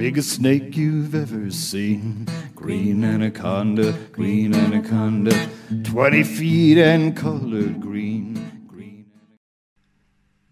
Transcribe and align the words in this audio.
biggest 0.00 0.30
snake 0.30 0.78
you've 0.78 1.14
ever 1.14 1.50
seen. 1.50 2.26
Green 2.54 3.04
anaconda, 3.04 3.92
green 4.12 4.54
anaconda, 4.54 5.30
20 5.70 6.24
feet 6.24 6.78
and 6.78 7.14
colored 7.14 7.78
green. 7.80 8.34
green 8.66 9.04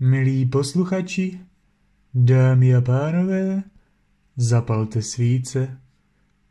Milí 0.01 0.47
posluchači, 0.47 1.41
dámy 2.15 2.75
a 2.75 2.81
pánové, 2.81 3.63
zapalte 4.37 5.03
svíce, 5.03 5.79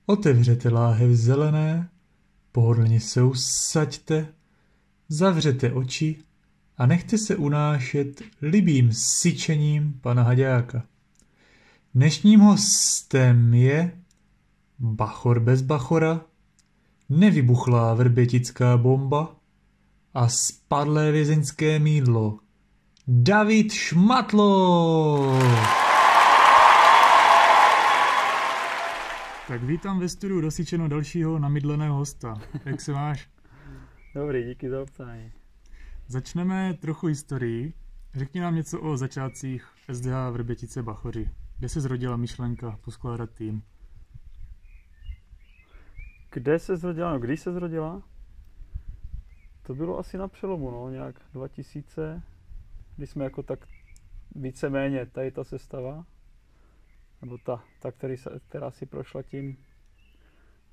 otevřete 0.06 0.70
láhev 0.70 1.12
zelené, 1.12 1.90
pohodlně 2.52 3.00
se 3.00 3.24
usaďte, 3.24 4.28
zavřete 5.10 5.72
oči 5.72 6.16
a 6.78 6.86
nechte 6.86 7.18
se 7.18 7.36
unášet 7.36 8.22
libým 8.42 8.90
syčením 8.94 10.00
pana 10.02 10.24
Haďáka. 10.24 10.84
Dnešním 11.98 12.40
hostem 12.40 13.54
je 13.54 13.92
Bachor 14.80 15.40
bez 15.40 15.62
Bachora, 15.62 16.22
nevybuchlá 17.10 17.94
vrbětická 17.94 18.78
bomba 18.78 19.36
a 20.14 20.28
spadlé 20.28 21.12
vězeňské 21.12 21.80
mídlo. 21.80 22.40
David 23.08 23.72
Šmatlo! 23.72 25.40
Tak 29.48 29.64
vítám 29.64 30.00
ve 30.00 30.10
studiu 30.10 30.42
dosyčeno 30.42 30.88
dalšího 30.88 31.40
namydleného 31.40 31.96
hosta. 31.96 32.42
Jak 32.66 32.82
se 32.82 32.94
máš? 32.94 33.30
Dobrý, 34.16 34.44
díky 34.44 34.70
za 34.70 34.82
obsání. 34.82 35.32
Začneme 36.08 36.74
trochu 36.74 37.08
historií. 37.08 37.74
Řekni 38.16 38.42
nám 38.42 38.56
něco 38.56 38.82
o 38.82 38.98
začátcích 38.98 39.66
SDH 39.92 40.32
Vrbětice 40.32 40.84
Bachoři. 40.84 41.30
Kde 41.60 41.70
se 41.70 41.82
zrodila 41.82 42.18
myšlenka 42.18 42.80
poskládat 42.82 43.30
tým? 43.30 43.64
Kde 46.32 46.60
se 46.60 46.78
zrodila, 46.78 47.12
no 47.12 47.20
když 47.20 47.40
se 47.40 47.54
zrodila? 47.54 48.04
To 49.64 49.76
bylo 49.76 50.00
asi 50.00 50.18
na 50.18 50.28
přelomu, 50.28 50.72
no, 50.72 50.90
nějak 50.90 51.22
2000, 51.34 52.24
kdy 52.96 53.08
jsme 53.08 53.24
jako 53.24 53.44
tak 53.44 53.68
víceméně 54.36 55.06
tady 55.06 55.32
ta 55.32 55.44
sestava, 55.44 56.06
nebo 57.22 57.38
ta, 57.38 57.64
ta 57.80 57.92
který 57.92 58.18
se, 58.18 58.40
která 58.48 58.72
si 58.72 58.86
prošla 58.86 59.24
tím, 59.24 59.58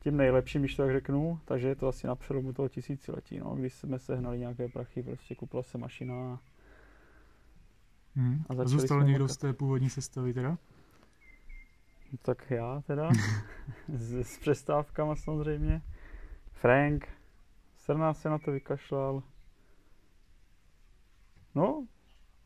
tím 0.00 0.16
nejlepším, 0.16 0.62
když 0.62 0.76
to 0.76 0.82
tak 0.82 0.92
řeknu, 0.92 1.40
takže 1.44 1.68
je 1.68 1.76
to 1.76 1.88
asi 1.88 2.06
na 2.06 2.14
přelomu 2.14 2.52
toho 2.52 2.68
tisíciletí, 2.68 3.38
no, 3.38 3.54
když 3.54 3.74
jsme 3.74 3.98
sehnali 3.98 4.38
nějaké 4.38 4.68
prachy, 4.68 5.02
prostě 5.02 5.34
koupila 5.34 5.62
se 5.62 5.78
mašina 5.78 6.40
Hmm. 8.16 8.44
A 8.48 8.52
A, 8.52 8.54
začali 8.54 8.68
zůstal 8.68 9.04
někdo 9.04 9.28
z 9.28 9.36
té 9.36 9.52
původní 9.52 9.90
sestavy 9.90 10.34
teda? 10.34 10.58
Tak 12.22 12.50
já 12.50 12.82
teda, 12.86 13.10
s, 13.88 14.12
s 14.12 14.38
přestávkama 14.38 15.16
samozřejmě. 15.16 15.82
Frank, 16.52 17.08
Srná 17.76 18.14
se 18.14 18.28
na 18.28 18.38
to 18.38 18.52
vykašlal. 18.52 19.22
No, 21.54 21.86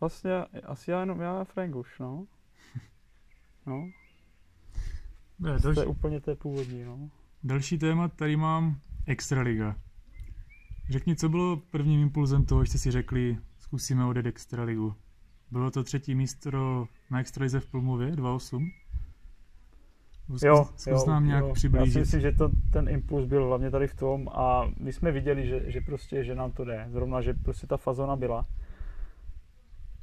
vlastně 0.00 0.36
asi 0.44 0.90
já 0.90 1.00
jenom 1.00 1.20
já 1.20 1.40
a 1.40 1.44
Frank 1.44 1.76
už, 1.76 1.98
no. 1.98 2.26
No, 3.66 3.90
Ne, 5.38 5.56
to 5.56 5.62
další, 5.62 5.80
je 5.80 5.86
úplně 5.86 6.20
té 6.20 6.34
původní, 6.34 6.84
no. 6.84 7.10
další 7.42 7.78
téma, 7.78 8.08
tady 8.08 8.36
mám 8.36 8.80
Extraliga. 9.06 9.76
Řekni, 10.90 11.16
co 11.16 11.28
bylo 11.28 11.56
prvním 11.56 12.00
impulzem 12.00 12.44
toho, 12.44 12.64
že 12.64 12.68
jste 12.70 12.78
si 12.78 12.90
řekli, 12.90 13.38
zkusíme 13.58 14.04
odjet 14.04 14.26
Extraligu. 14.26 14.94
Bylo 15.50 15.70
to 15.70 15.84
třetí 15.84 16.14
místo 16.14 16.88
na 17.10 17.20
Extralize 17.20 17.60
v 17.60 17.70
Plmově, 17.70 18.10
2.8? 18.10 18.70
Zkus, 20.28 20.42
Jo, 20.42 20.64
zkus 20.64 20.86
jo, 20.86 21.04
nám 21.08 21.26
nějak 21.26 21.42
jo. 21.42 21.48
Já 21.48 21.54
si 21.54 21.58
přiblížit. 21.58 22.00
myslím, 22.00 22.20
že 22.20 22.32
to, 22.32 22.50
ten 22.72 22.88
impuls 22.88 23.26
byl 23.26 23.46
hlavně 23.46 23.70
tady 23.70 23.86
v 23.88 23.94
tom 23.94 24.28
a 24.28 24.70
my 24.80 24.92
jsme 24.92 25.12
viděli, 25.12 25.46
že, 25.46 25.70
že 25.70 25.80
prostě, 25.80 26.24
že 26.24 26.34
nám 26.34 26.52
to 26.52 26.64
jde. 26.64 26.86
Zrovna, 26.90 27.20
že 27.20 27.34
prostě 27.34 27.66
ta 27.66 27.76
fazona 27.76 28.16
byla. 28.16 28.46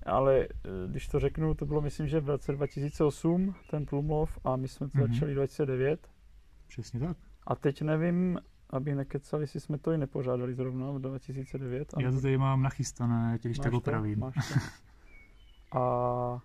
Ale 0.05 0.39
eh, 0.41 0.47
když 0.87 1.07
to 1.07 1.19
řeknu, 1.19 1.53
to 1.53 1.65
bylo 1.65 1.81
myslím, 1.81 2.07
že 2.07 2.19
v 2.19 2.29
roce 2.29 2.51
2008 2.51 3.55
ten 3.69 3.85
Plumlov 3.85 4.39
a 4.43 4.55
my 4.55 4.67
jsme 4.67 4.87
to 4.89 4.97
Mhm. 4.97 5.07
začali 5.13 5.33
2009. 5.33 6.07
Přesně 6.67 6.99
tak. 6.99 7.17
A 7.47 7.55
teď 7.55 7.81
nevím, 7.81 8.39
aby 8.69 8.95
nekecal, 8.95 9.41
jestli 9.41 9.59
jsme 9.59 9.77
to 9.77 9.91
i 9.91 9.97
nepořádali 9.97 10.53
zrovna 10.53 10.91
v 10.91 10.99
2009. 10.99 11.93
Já 11.99 12.11
to 12.11 12.21
tady 12.21 12.37
mám 12.37 12.61
nachystané, 12.61 13.37
tě 13.39 13.47
když 13.47 13.57
Máš 13.57 13.63
tak 13.63 13.71
to? 13.71 13.77
opravím. 13.77 14.19
Máš 14.19 14.33
to? 14.53 14.59
A 15.79 16.39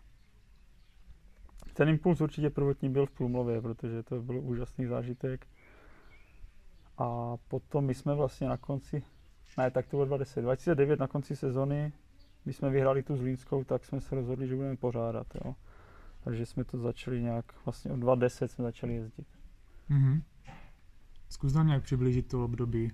ten 1.75 1.89
impuls 1.89 2.21
určitě 2.21 2.51
prvotní 2.51 2.89
byl 2.89 3.07
v 3.07 3.11
Plumlově, 3.11 3.61
protože 3.61 4.03
to 4.03 4.23
byl 4.23 4.41
úžasný 4.41 4.87
zážitek. 4.87 5.47
A 6.99 7.37
potom 7.49 7.85
my 7.85 7.95
jsme 7.95 8.15
vlastně 8.15 8.49
na 8.49 8.57
konci, 8.57 9.03
ne, 9.59 9.71
tak 9.71 9.87
to 9.87 9.97
bylo 9.97 10.05
2010, 10.05 10.43
2009 10.43 11.01
na 11.01 11.07
konci 11.07 11.37
sezony, 11.37 11.93
když 12.45 12.57
jsme 12.57 12.71
vyhráli 12.71 13.03
tu 13.03 13.17
Zlínskou, 13.17 13.65
tak 13.65 13.85
jsme 13.85 14.01
se 14.01 14.15
rozhodli, 14.15 14.49
že 14.49 14.57
budeme 14.57 14.77
pořádat, 14.77 15.27
jo. 15.45 15.55
Takže 16.25 16.47
jsme 16.47 16.65
to 16.65 16.79
začali 16.79 17.23
nějak, 17.23 17.45
vlastně 17.65 17.93
od 17.93 17.97
2010 17.97 18.51
jsme 18.51 18.65
začali 18.65 18.95
jezdit. 18.95 19.27
Mhm. 19.89 20.23
Zkus 21.29 21.55
nám 21.55 21.67
nějak 21.67 21.83
přiblížit 21.83 22.29
to 22.29 22.45
období. 22.45 22.93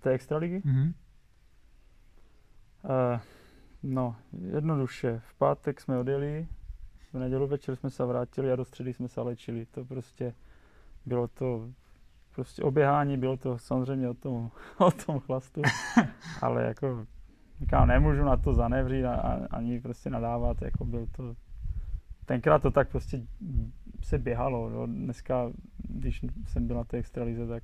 Té 0.00 0.10
extraligy? 0.10 0.62
Mhm. 0.64 0.94
Uh, 2.84 3.20
no, 3.82 4.16
jednoduše. 4.52 5.22
V 5.28 5.34
pátek 5.34 5.80
jsme 5.80 5.98
odjeli, 5.98 6.48
v 7.12 7.18
nedělu 7.18 7.46
večer 7.46 7.76
jsme 7.76 7.90
se 7.90 8.04
vrátili 8.04 8.52
a 8.52 8.56
do 8.56 8.64
středy 8.64 8.92
jsme 8.92 9.08
se 9.08 9.20
léčili. 9.20 9.66
To 9.66 9.84
prostě 9.84 10.34
bylo 11.06 11.28
to 11.28 11.68
prostě 12.34 12.62
oběhání, 12.62 13.16
bylo 13.16 13.36
to 13.36 13.58
samozřejmě 13.58 14.08
o 14.08 14.14
tom, 14.14 14.50
o 14.78 14.90
tom 14.90 15.20
chlastu, 15.20 15.62
ale 16.42 16.64
jako 16.64 17.06
říkám, 17.60 17.88
nemůžu 17.88 18.24
na 18.24 18.36
to 18.36 18.54
zanevřít 18.54 19.04
a, 19.04 19.14
a, 19.14 19.46
ani 19.56 19.80
prostě 19.80 20.10
nadávat, 20.10 20.62
jako 20.62 20.84
byl 20.84 21.06
to 21.16 21.36
tenkrát 22.24 22.62
to 22.62 22.70
tak 22.70 22.88
prostě 22.88 23.20
se 24.02 24.18
běhalo, 24.18 24.70
jo. 24.70 24.86
dneska, 24.86 25.50
když 25.88 26.24
jsem 26.46 26.66
byl 26.66 26.76
na 26.76 26.84
té 26.84 26.96
extralize, 26.96 27.46
tak, 27.46 27.62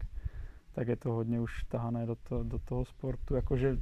tak 0.73 0.89
je 0.89 0.97
to 0.97 1.13
hodně 1.13 1.41
už 1.41 1.65
tahané 1.65 2.07
do, 2.07 2.15
to, 2.15 2.43
do 2.43 2.59
toho 2.59 2.85
sportu, 2.85 3.35
jakože 3.35 3.79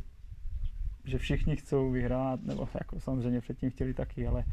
že 1.04 1.18
všichni 1.18 1.56
chcou 1.56 1.90
vyhrát, 1.90 2.42
nebo 2.42 2.68
jako 2.74 3.00
samozřejmě 3.00 3.40
předtím 3.40 3.70
chtěli 3.70 3.94
taky, 3.94 4.26
ale, 4.26 4.44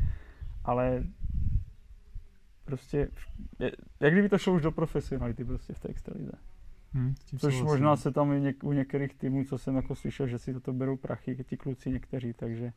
ale 0.69 1.03
prostě, 2.65 3.09
je, 3.59 3.71
jak 3.99 4.13
kdyby 4.13 4.29
to 4.29 4.37
šlo 4.37 4.53
už 4.53 4.61
do 4.61 4.71
profesionality 4.71 5.45
prostě 5.45 5.73
v 5.73 5.79
té 5.79 5.89
extralize. 5.89 6.31
Hm, 6.93 7.15
s 7.15 7.23
tím 7.23 7.39
Což 7.39 7.61
možná 7.61 7.95
se 7.95 8.11
tam 8.11 8.31
i 8.31 8.41
něk, 8.41 8.63
u 8.63 8.71
některých 8.71 9.15
týmů, 9.15 9.43
co 9.43 9.57
jsem 9.57 9.75
jako 9.75 9.95
slyšel, 9.95 10.27
že 10.27 10.37
si 10.37 10.53
toto 10.53 10.73
berou 10.73 10.97
prachy, 10.97 11.43
ti 11.43 11.57
kluci 11.57 11.91
někteří, 11.91 12.33
takže 12.33 12.73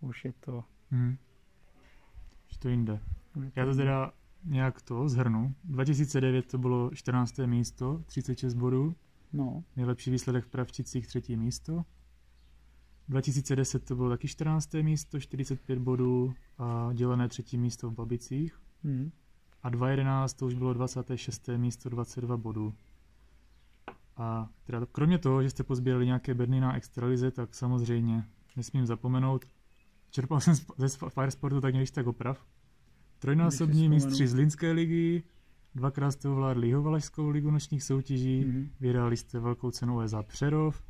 už 0.00 0.24
je 0.24 0.32
to... 0.40 0.64
Hm. 0.90 1.16
Že 2.48 2.58
to 2.58 2.68
jinde. 2.68 3.00
už 3.36 3.46
Já 3.56 3.64
to 3.64 3.74
teda 3.74 4.12
nějak 4.44 4.82
to 4.82 5.08
zhrnu. 5.08 5.54
2009 5.64 6.46
to 6.46 6.58
bylo 6.58 6.90
14. 6.94 7.38
místo, 7.46 8.02
36 8.06 8.54
bodů. 8.54 8.94
No, 9.32 9.64
Nejlepší 9.76 10.10
výsledek 10.10 10.44
v 10.44 10.48
Pravčicích, 10.48 11.06
třetí 11.06 11.36
místo. 11.36 11.84
2010 13.12 13.84
to 13.84 13.96
bylo 13.96 14.10
taky 14.10 14.28
14. 14.28 14.74
místo, 14.82 15.20
45 15.20 15.78
bodů 15.78 16.34
a 16.58 16.90
dělené 16.94 17.28
třetí 17.28 17.58
místo 17.58 17.90
v 17.90 17.94
Babicích. 17.94 18.60
hm. 18.84 19.10
A 19.62 19.68
2011 19.70 20.34
to 20.34 20.46
už 20.46 20.54
bylo 20.54 20.74
26. 20.74 21.48
místo, 21.56 21.88
22 21.88 22.36
bodů. 22.36 22.74
A 24.16 24.48
teda 24.64 24.86
kromě 24.92 25.18
toho, 25.18 25.42
že 25.42 25.50
jste 25.50 25.62
pozbírali 25.64 26.06
nějaké 26.06 26.34
bedny 26.34 26.60
na 26.60 26.76
extralize, 26.76 27.30
tak 27.30 27.54
samozřejmě 27.54 28.24
nesmím 28.56 28.86
zapomenout, 28.86 29.44
čerpal 30.10 30.40
jsem 30.40 30.54
ze 30.54 30.86
Sp- 30.86 31.08
Fire 31.10 31.30
Sportu, 31.30 31.60
tak 31.60 31.74
když 31.74 31.90
tak 31.90 32.06
oprav. 32.06 32.44
Trojnásobní 33.18 33.88
mistři 33.88 34.26
z 34.28 34.34
Linské 34.34 34.72
ligy, 34.72 35.22
dvakrát 35.74 36.10
jste 36.10 36.28
ovládli 36.28 36.66
Jihovalašskou 36.66 37.28
ligu 37.28 37.50
nočních 37.50 37.82
soutěží, 37.82 38.44
Mhm. 38.44 38.68
vyhráli 38.80 39.16
jste 39.16 39.38
velkou 39.40 39.70
cenu 39.70 39.96
USA 39.96 40.22
Přerov. 40.22 40.82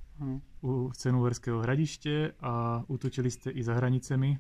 U 0.63 0.91
cenu 0.95 1.21
Uherského 1.21 1.61
hradiště 1.61 2.33
a 2.41 2.83
útočili 2.87 3.31
jste 3.31 3.51
i 3.51 3.63
za 3.63 3.75
hranicemi 3.75 4.39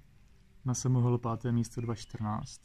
na 0.65 0.75
samohol 0.75 1.19
páté 1.19 1.53
místo 1.53 1.81
2014. 1.81 2.61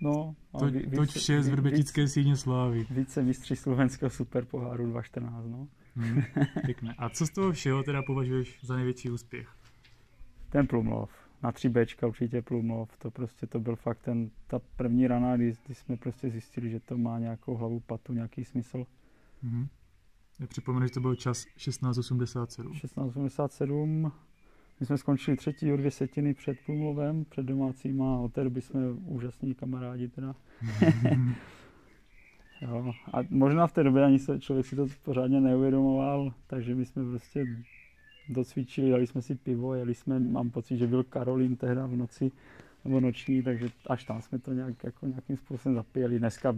No, 0.00 0.34
To, 0.58 0.66
ví- 0.66 0.80
toť 0.96 1.08
více- 1.08 1.18
vše 1.18 1.42
z 1.42 1.48
Vrbětické 1.48 2.08
síně 2.08 2.36
slávy. 2.36 2.86
Více, 2.90 3.22
mistří 3.22 3.56
slovenského 3.56 4.10
superpoháru 4.10 4.86
2014, 4.90 5.44
no. 5.46 5.68
Hmm, 5.96 6.22
pěkné. 6.66 6.94
A 6.98 7.08
co 7.08 7.26
z 7.26 7.30
toho 7.30 7.52
všeho 7.52 7.82
teda 7.82 8.02
považuješ 8.02 8.58
za 8.64 8.76
největší 8.76 9.10
úspěch? 9.10 9.48
Ten 10.50 10.66
Plumlov. 10.66 11.10
Na 11.42 11.52
3Bčka 11.52 12.08
určitě 12.08 12.42
Plumlov. 12.42 12.96
To 12.98 13.10
prostě 13.10 13.46
to 13.46 13.60
byl 13.60 13.76
fakt 13.76 13.98
ten, 14.02 14.30
ta 14.46 14.60
první 14.76 15.06
rana, 15.06 15.36
kdy, 15.36 15.52
kdy 15.66 15.74
jsme 15.74 15.96
prostě 15.96 16.30
zjistili, 16.30 16.70
že 16.70 16.80
to 16.80 16.98
má 16.98 17.18
nějakou 17.18 17.54
hlavu 17.56 17.80
patu, 17.80 18.12
nějaký 18.12 18.44
smysl. 18.44 18.84
Mhm. 19.42 19.68
Já 20.40 20.46
připomenu, 20.46 20.86
že 20.86 20.92
to 20.92 21.00
byl 21.00 21.14
čas 21.14 21.44
1687. 21.56 22.72
1687 22.72 24.12
My 24.80 24.86
jsme 24.86 24.98
skončili 24.98 25.36
třetí 25.36 25.72
o 25.72 25.76
dvě 25.76 25.90
setiny 25.90 26.34
před 26.34 26.58
Plumlovem, 26.66 27.24
před 27.24 27.46
domácíma 27.46 28.14
a 28.14 28.18
od 28.18 28.32
té 28.32 28.44
doby 28.44 28.60
jsme 28.60 28.80
úžasní 28.90 29.54
kamarádi 29.54 30.08
teda. 30.08 30.34
jo. 32.62 32.92
A 33.12 33.18
možná 33.30 33.66
v 33.66 33.72
té 33.72 33.82
době 33.82 34.04
ani 34.04 34.18
se 34.18 34.40
člověk 34.40 34.66
si 34.66 34.76
to 34.76 34.86
pořádně 35.02 35.40
neuvědomoval, 35.40 36.34
takže 36.46 36.74
my 36.74 36.86
jsme 36.86 37.04
prostě 37.04 37.46
docvičili, 38.28 38.90
dali 38.90 39.06
jsme 39.06 39.22
si 39.22 39.34
pivo, 39.34 39.74
jeli 39.74 39.94
jsme, 39.94 40.20
mám 40.20 40.50
pocit, 40.50 40.76
že 40.76 40.86
byl 40.86 41.04
Karolín 41.04 41.56
tehda 41.56 41.86
v 41.86 41.96
noci, 41.96 42.32
nebo 42.84 43.00
noční, 43.00 43.42
takže 43.42 43.68
až 43.86 44.04
tam 44.04 44.22
jsme 44.22 44.38
to 44.38 44.52
nějak, 44.52 44.84
jako 44.84 45.06
nějakým 45.06 45.36
způsobem 45.36 45.74
zapijeli. 45.74 46.18
Dneska, 46.18 46.56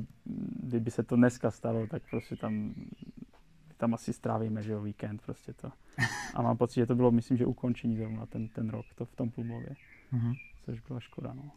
kdyby 0.63 0.91
se 0.91 1.03
to 1.03 1.17
dneska 1.17 1.51
stalo, 1.51 1.87
tak 1.87 2.03
prostě 2.11 2.37
tam, 2.37 2.75
tam 3.81 3.95
asi 3.95 4.13
strávíme, 4.13 4.63
že 4.63 4.73
jo, 4.73 4.83
víkend 4.83 5.23
prostě 5.23 5.53
to. 5.53 5.73
A 6.35 6.43
mám 6.43 6.57
pocit, 6.57 6.81
že 6.81 6.87
to 6.87 6.95
bylo, 6.95 7.11
myslím, 7.11 7.37
že 7.37 7.47
ukončení 7.47 7.97
zrovna 7.97 8.27
ten, 8.27 8.49
ten 8.49 8.69
rok 8.71 8.87
to 8.95 9.05
v 9.05 9.17
tom 9.17 9.31
Plumlově, 9.31 9.75
Mhm. 10.13 10.33
což 10.65 10.81
byla 10.81 11.01
škoda, 11.01 11.35
no. 11.35 11.51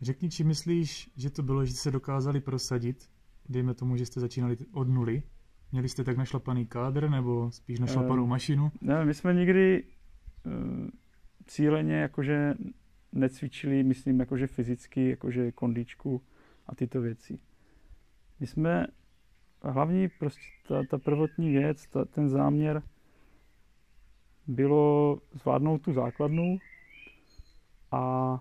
Řekni, 0.00 0.30
či 0.30 0.44
myslíš, 0.44 1.10
že 1.16 1.30
to 1.30 1.42
bylo, 1.42 1.64
že 1.64 1.72
se 1.72 1.90
dokázali 1.90 2.40
prosadit, 2.40 3.10
dejme 3.48 3.74
tomu, 3.74 3.96
že 3.96 4.06
jste 4.06 4.20
začínali 4.20 4.56
od 4.72 4.88
nuly, 4.88 5.22
měli 5.72 5.88
jste 5.88 6.04
tak 6.04 6.16
našlapaný 6.16 6.66
kádr, 6.66 7.10
nebo 7.10 7.50
spíš 7.50 7.78
našlapanou 7.78 8.22
Ehm, 8.22 8.28
mašinu? 8.30 8.72
Ne, 8.80 9.04
my 9.04 9.14
jsme 9.14 9.34
nikdy 9.34 9.84
uh, 10.46 10.52
cíleně 11.46 11.94
jakože 11.94 12.54
necvičili, 13.12 13.82
myslím, 13.82 14.20
jakože 14.20 14.46
fyzicky, 14.46 15.08
jakože 15.10 15.52
kondičku 15.52 16.22
a 16.66 16.74
tyto 16.74 17.00
věci. 17.00 17.38
My 18.40 18.46
jsme, 18.46 18.86
hlavní 19.62 20.08
prostě 20.08 20.42
ta, 20.68 20.82
ta 20.90 20.98
prvotní 20.98 21.50
věc, 21.50 21.86
ta, 21.86 22.04
ten 22.04 22.28
záměr 22.28 22.82
bylo 24.46 25.18
zvládnout 25.32 25.78
tu 25.82 25.92
základnu 25.92 26.58
a 27.90 28.38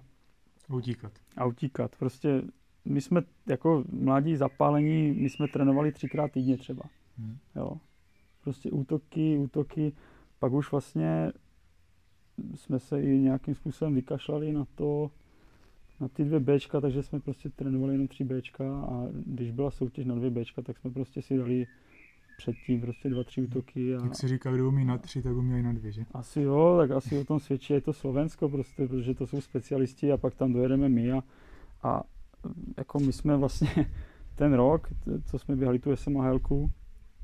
Utíkat. 0.70 1.12
a 1.38 1.46
utíkat. 1.46 1.96
Prostě 1.96 2.42
my 2.86 3.02
jsme 3.02 3.22
jako 3.50 3.84
mladí 3.92 4.36
zapálení, 4.36 5.12
my 5.12 5.30
jsme 5.30 5.48
trénovali 5.48 5.92
třikrát 5.92 6.32
týdně 6.32 6.58
třeba. 6.58 6.84
Hmm. 7.18 7.38
Jo. 7.56 7.78
Prostě 8.44 8.72
útoky, 8.72 9.38
útoky, 9.38 9.94
pak 10.40 10.54
už 10.54 10.72
vlastně 10.72 11.32
jsme 12.56 12.80
se 12.80 13.02
i 13.02 13.20
nějakým 13.20 13.56
způsobem 13.56 13.96
vykašlali 13.96 14.52
na 14.54 14.66
to, 14.76 15.12
na 16.00 16.08
ty 16.08 16.24
dvě 16.26 16.40
Bčka, 16.40 16.82
takže 16.82 17.04
jsme 17.04 17.20
prostě 17.20 17.50
trénovali 17.50 17.94
jenom 17.94 18.08
tři 18.08 18.24
Bčka 18.24 18.82
a 18.82 19.08
když 19.26 19.52
byla 19.52 19.72
soutěž 19.72 20.06
na 20.06 20.16
dvě 20.16 20.30
Bčka, 20.30 20.62
tak 20.62 20.78
jsme 20.78 20.92
prostě 20.92 21.22
si 21.22 21.38
dali 21.38 21.68
předtím 22.38 22.82
prostě 22.82 23.10
dva, 23.10 23.24
tři 23.24 23.42
útoky 23.42 23.96
a 23.96 24.04
Jak 24.04 24.16
se 24.16 24.28
říká, 24.28 24.52
kdo 24.52 24.68
umí 24.68 24.86
na 24.86 24.98
tři, 24.98 25.22
tak 25.22 25.36
umí 25.36 25.60
i 25.60 25.64
na 25.64 25.74
dvě, 25.74 25.92
že? 25.92 26.06
asi 26.14 26.42
jo, 26.42 26.76
tak 26.78 26.92
asi 26.92 27.18
o 27.18 27.24
tom 27.24 27.40
svědčí 27.40 27.74
je 27.74 27.82
to 27.82 27.94
Slovensko 27.94 28.50
prostě, 28.50 28.88
protože 28.88 29.14
to 29.14 29.28
jsou 29.28 29.42
specialisti 29.42 30.12
a 30.12 30.18
pak 30.18 30.36
tam 30.36 30.54
dojedeme 30.54 30.90
my 30.90 31.12
a, 31.12 31.24
a 31.84 32.04
jako 32.78 33.00
my 33.00 33.14
jsme 33.14 33.38
vlastně 33.38 33.70
ten 34.36 34.54
rok, 34.54 34.88
co 35.26 35.40
jsme 35.40 35.56
běhali 35.56 35.80
tu 35.80 35.96
SMHLku, 35.96 36.72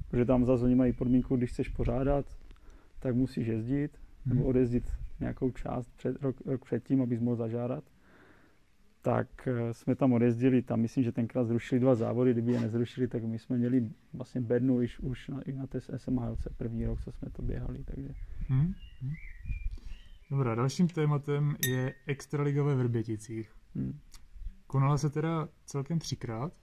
protože 0.10 0.26
tam 0.26 0.46
zase 0.46 0.64
oni 0.64 0.76
mají 0.76 0.94
podmínku, 0.94 1.36
když 1.36 1.50
chceš 1.50 1.70
pořádat, 1.70 2.26
tak 3.00 3.16
musíš 3.16 3.48
jezdit, 3.48 3.92
nebo 4.26 4.40
Mhm. 4.40 4.50
odjezdit 4.50 4.84
nějakou 5.20 5.52
část 5.52 5.90
před, 5.98 6.22
rok, 6.22 6.36
rok 6.46 6.66
předtím, 6.66 7.02
abys 7.02 7.20
mohl 7.20 7.36
zažádat. 7.36 7.84
Tak 9.04 9.48
eh, 9.48 9.74
jsme 9.74 9.96
tam 9.96 10.14
odjezdili, 10.14 10.62
tam 10.62 10.80
myslím, 10.80 11.04
že 11.04 11.12
tenkrát 11.12 11.44
zrušili 11.44 11.82
dva 11.82 11.96
závody, 11.96 12.32
kdyby 12.32 12.52
je 12.52 12.60
nezrušili, 12.60 13.08
tak 13.08 13.24
my 13.24 13.40
jsme 13.40 13.58
měli 13.58 13.90
vlastně 14.14 14.42
bednu 14.42 14.76
už, 14.76 15.00
už 15.00 15.28
na, 15.28 15.42
i 15.42 15.52
na 15.52 15.68
té 15.68 15.82
SMHLce 15.98 16.50
první 16.58 16.86
rok, 16.86 17.02
co 17.02 17.12
jsme 17.12 17.30
to 17.30 17.42
běhali, 17.42 17.84
takže 17.84 18.10
Hmm? 18.48 18.74
Hmm. 19.02 19.14
Dobrá, 20.32 20.56
dalším 20.56 20.88
tématem 20.88 21.56
je 21.68 21.94
Extraliga 22.08 22.64
ve 22.64 22.76
Vrběticích. 22.76 23.52
hm. 23.76 24.00
Konala 24.68 24.98
se 24.98 25.10
teda 25.10 25.50
celkem 25.66 26.00
třikrát. 26.00 26.54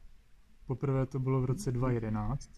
Poprvé 0.66 1.06
to 1.06 1.19
bylo 1.19 1.40
v 1.40 1.44
roce 1.44 1.72
2011. 1.72 2.50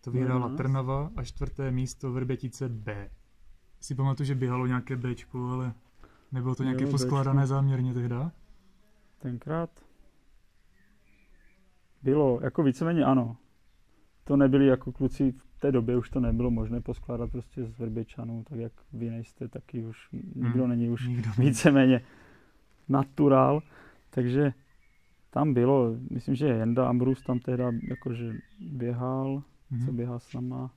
To 0.00 0.10
vyhrála 0.10 0.46
11? 0.46 0.56
Trnava 0.56 1.10
a 1.16 1.24
čtvrté 1.24 1.70
místo 1.70 2.12
Vrbětice 2.12 2.68
B. 2.68 3.10
Si 3.80 3.94
pamatuju, 3.94 4.26
že 4.26 4.34
běhalo 4.34 4.66
nějaké 4.66 4.96
Bčko, 4.96 5.48
ale 5.48 5.74
nebylo 6.34 6.54
to 6.54 6.62
nějaké 6.62 6.86
poskládané 6.86 7.42
Bčko. 7.42 7.46
záměrně 7.46 7.94
tehda? 7.94 8.32
Tenkrát 9.18 9.70
bylo, 12.02 12.40
jako 12.42 12.62
víceméně 12.62 13.04
ano. 13.04 13.36
To 14.24 14.36
nebyli 14.36 14.66
jako 14.66 14.92
kluci, 14.92 15.32
v 15.32 15.60
té 15.60 15.72
době 15.72 15.96
už 15.96 16.10
to 16.10 16.20
nebylo 16.20 16.50
možné 16.50 16.80
poskládat 16.80 17.30
prostě 17.30 17.64
z 17.64 17.78
Verběčanů, 17.78 18.44
tak 18.48 18.58
jak 18.58 18.72
vy 18.92 19.10
nejste, 19.10 19.48
taky 19.48 19.84
už 19.86 20.08
nikdo 20.34 20.60
Hmm, 20.60 20.68
není 20.68 20.90
už 20.90 21.08
Nikdo. 21.08 21.30
víceméně 21.38 22.00
natural, 22.88 23.62
takže 24.10 24.52
tam 25.30 25.54
bylo, 25.54 25.96
myslím, 26.10 26.34
že 26.34 26.46
Jenda 26.46 26.88
Ambrus 26.88 27.22
tam 27.22 27.38
tehda 27.38 27.70
jakože 27.88 28.32
běhal, 28.60 29.42
co 29.68 29.74
Mhm. 29.74 29.96
běhá 29.96 30.18
s 30.18 30.32
náma, 30.34 30.70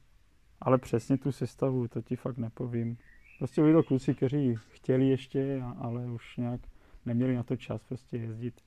ale 0.61 0.77
přesně 0.77 1.17
tu 1.17 1.31
sestavu, 1.31 1.87
to 1.87 2.01
ti 2.01 2.15
fakt 2.15 2.37
nepovím. 2.37 2.97
Prostě 3.37 3.61
byli 3.61 3.73
to 3.73 3.83
kluci, 3.83 4.13
kteří 4.13 4.55
chtěli 4.69 5.07
ještě, 5.09 5.63
ale 5.77 6.05
už 6.05 6.37
nějak 6.37 6.61
neměli 7.05 7.35
na 7.35 7.43
to 7.43 7.55
čas 7.55 7.83
prostě 7.83 8.17
jezdit 8.17 8.61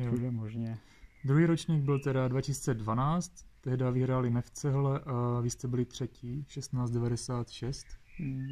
všude 0.00 0.30
možně. 0.30 0.78
Druhý 1.24 1.46
ročník 1.46 1.82
byl 1.84 1.98
teda 2.00 2.28
2012, 2.28 3.46
tehda 3.60 3.90
vyhráli 3.90 4.30
Nevcehle 4.30 5.00
a 5.00 5.40
vy 5.40 5.50
jste 5.50 5.68
byli 5.68 5.84
třetí, 5.84 6.44
1696. 6.44 7.86
Hmm. 8.18 8.46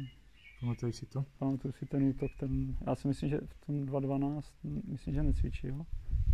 Pamatuješ 0.59 0.95
si 0.95 1.05
to? 1.05 1.25
Pamatuju 1.39 1.71
si 1.73 1.85
ten 1.85 2.03
útok, 2.03 2.31
ten, 2.39 2.75
já 2.87 2.95
si 2.95 3.07
myslím, 3.07 3.29
že 3.29 3.39
v 3.45 3.65
tom 3.65 3.75
2.12, 3.85 4.41
myslím, 4.87 5.13
že 5.13 5.23
necvičil, 5.23 5.85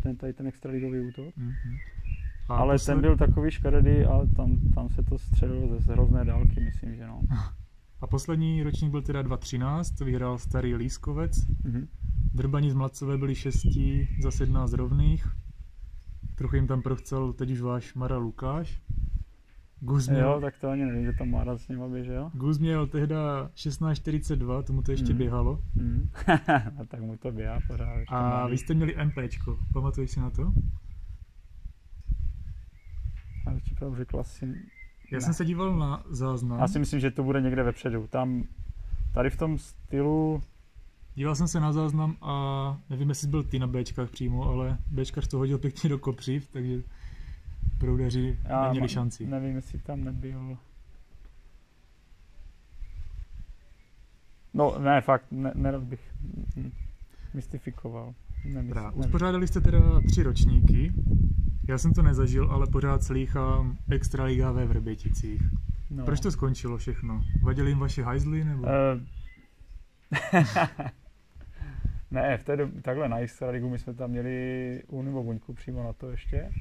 ten 0.03 0.15
tady 0.18 0.33
ten 0.33 0.47
extraligový 0.47 1.00
útok. 1.00 1.38
Mhm. 1.38 1.51
A 2.50 2.56
Ale 2.56 2.74
posled- 2.75 2.94
ten 2.94 3.01
byl 3.01 3.18
takový 3.18 3.51
škaredý 3.51 4.06
a 4.06 4.25
tam, 4.36 4.57
tam 4.75 4.89
se 4.89 5.03
to 5.03 5.18
střelilo 5.18 5.80
ze 5.80 5.94
hrozné 5.94 6.25
dálky, 6.25 6.59
myslím, 6.59 6.95
že 6.95 7.07
no. 7.07 7.21
A 8.01 8.07
poslední 8.07 8.63
ročník 8.63 8.92
byl 8.92 9.01
teda 9.01 9.22
2013, 9.22 9.92
to 9.92 10.06
vyhrál 10.06 10.38
starý 10.38 10.75
Lískovec. 10.75 11.48
Mhm. 11.63 11.88
Drbaní 12.34 12.72
z 12.72 12.74
Mladcové 12.74 13.18
byli 13.18 13.36
šestí 13.36 14.07
za 14.22 14.31
17 14.31 14.74
rovných. 14.74 15.28
Trochu 16.36 16.56
jim 16.56 16.68
tam 16.68 16.81
prochcel 16.81 17.34
teď 17.34 17.51
už 17.51 17.62
váš 17.62 17.94
Mara 17.94 18.18
Lukáš. 18.18 18.81
Gus 19.81 20.07
měl, 20.07 20.30
Jo, 20.31 20.42
tak 20.42 20.54
to 20.62 20.69
ani 20.69 20.86
nevím, 20.86 21.06
že 21.06 21.13
tam 21.18 21.30
Mára 21.30 21.57
s 21.57 21.68
nima 21.68 21.88
běžel. 21.88 22.31
Gus 22.34 22.57
měl 22.60 22.88
tehda 22.88 23.50
16.42, 23.56 24.63
tomu 24.63 24.81
to 24.81 24.92
ještě 24.92 25.10
Mhm. 25.10 25.18
běhalo. 25.18 25.63
Mhm. 25.75 26.10
a 26.80 26.86
tak 26.88 27.01
mu 27.01 27.18
to 27.18 27.31
běhá 27.31 27.60
pořád. 27.68 27.98
A 28.07 28.48
vy 28.48 28.57
jste 28.57 28.74
měli 28.74 28.96
MPčko, 29.06 29.60
pamatuješ 29.74 30.12
si 30.12 30.19
na 30.19 30.30
to? 30.30 30.54
A 33.48 33.51
ještě 33.51 33.75
pravdu 33.75 33.96
řekl 33.98 34.20
asi... 34.20 34.46
Já 35.12 35.18
ne. 35.18 35.22
jsem 35.22 35.34
se 35.34 35.46
díval 35.46 35.75
na 35.78 36.04
záznam. 36.10 36.60
Já 36.60 36.68
si 36.68 36.80
myslím, 36.80 37.00
že 37.00 37.12
to 37.12 37.24
bude 37.24 37.42
někde 37.42 37.63
vepředu. 37.63 38.08
Tam, 38.08 38.44
tady 39.13 39.30
v 39.30 39.38
tom 39.38 39.58
stylu, 39.58 40.42
Díval 41.16 41.36
jsem 41.36 41.48
se 41.48 41.60
na 41.60 41.74
záznam 41.74 42.18
a 42.22 42.78
nevím, 42.89 43.10
jestli 43.10 43.28
byl 43.28 43.44
ty 43.44 43.60
na 43.60 43.68
Bčkách 43.68 44.10
přímo, 44.10 44.44
ale 44.44 44.78
Bčkař 44.92 45.28
to 45.28 45.38
hodil 45.38 45.58
pěkně 45.58 45.89
do 45.89 46.00
kopřiv, 46.00 46.50
takže 46.51 46.84
proudaři 47.78 48.39
já 48.44 48.63
neměli 48.63 48.89
šanci. 48.89 49.28
nevím, 49.28 49.56
jestli 49.56 49.80
tam 49.80 50.04
nebyl... 50.04 50.58
No 54.54 54.80
ne, 54.80 55.01
fakt, 55.01 55.25
ne, 55.32 55.51
nerad 55.56 55.84
bych 55.84 56.13
mystifikoval. 57.34 58.13
Nemysl, 58.46 58.92
uspořádali 58.94 59.48
jste 59.48 59.62
teda 59.62 59.80
tři 60.08 60.24
ročníky. 60.24 60.94
Já 61.70 61.78
jsem 61.78 61.94
to 61.94 62.02
nezažil, 62.02 62.52
ale 62.52 62.68
pořád 62.68 63.04
slýchám 63.04 63.78
Extraliga 63.92 64.52
ve 64.52 64.66
Vrběticích. 64.66 65.42
no. 65.92 66.06
Proč 66.06 66.20
to 66.20 66.32
skončilo 66.32 66.78
všechno? 66.78 67.22
Vadili 67.44 67.72
jim 67.72 67.80
vaše 67.80 68.04
hajzly 68.04 68.44
nebo? 68.44 68.66
Eh, 68.68 69.00
ne, 72.12 72.38
v 72.38 72.44
té 72.44 72.58
době, 72.58 72.82
takhle 72.82 73.10
na 73.10 73.20
Extraligu 73.20 73.70
my 73.70 73.80
jsme 73.80 73.94
tam 73.94 74.10
měli 74.10 74.84
Univo 74.88 75.24
buňku 75.24 75.54
přímo 75.54 75.84
na 75.84 75.94
to 75.94 76.12
ještě, 76.12 76.52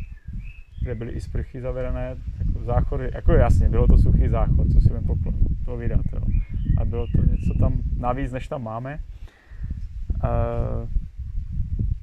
kde 0.82 0.94
byly 0.94 1.12
i 1.12 1.20
sprchy 1.20 1.60
zavedené, 1.60 2.16
jako 2.38 2.64
záchody, 2.64 3.10
jako 3.14 3.32
jasně, 3.32 3.68
bylo 3.68 3.86
to 3.86 3.98
suchý 3.98 4.28
záchod, 4.28 4.72
co 4.72 4.80
si 4.80 4.88
budeme 4.88 5.06
povídat, 5.64 6.00
jo. 6.12 6.20
A 6.78 6.84
bylo 6.84 7.06
to 7.06 7.22
něco 7.22 7.54
tam 7.58 7.82
navíc, 7.96 8.32
než 8.32 8.48
tam 8.48 8.62
máme. 8.62 9.00
Uh, 10.24 10.88